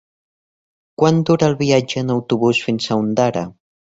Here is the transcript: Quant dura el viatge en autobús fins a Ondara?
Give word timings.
Quant 1.01 1.19
dura 1.31 1.49
el 1.51 1.53
viatge 1.59 2.03
en 2.05 2.11
autobús 2.15 2.63
fins 2.69 2.87
a 2.95 3.01
Ondara? 3.05 3.45